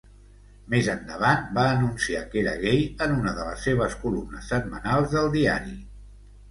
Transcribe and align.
Més 0.73 0.87
endavant 0.93 1.43
va 1.59 1.65
anunciar 1.73 2.23
que 2.33 2.41
era 2.43 2.57
gai 2.65 2.81
en 3.07 3.15
una 3.19 3.37
de 3.39 3.47
les 3.51 3.69
seves 3.69 4.01
columnes 4.09 4.53
setmanals 4.55 5.17
del 5.19 5.35
diari. 5.41 5.81